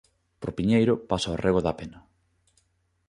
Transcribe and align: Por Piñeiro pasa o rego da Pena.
Por 0.39 0.49
Piñeiro 0.57 0.93
pasa 1.09 1.33
o 1.35 1.39
rego 1.45 1.59
da 1.65 1.77
Pena. 1.79 1.99